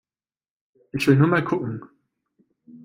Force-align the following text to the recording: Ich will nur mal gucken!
Ich 0.93 1.05
will 1.05 1.15
nur 1.15 1.27
mal 1.27 1.43
gucken! 1.43 1.85